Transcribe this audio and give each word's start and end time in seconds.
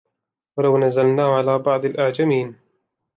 ولو 0.57 0.73
نزلناه 0.85 1.31
على 1.37 1.59
بعض 1.59 1.85
الأعجمين 1.85 2.55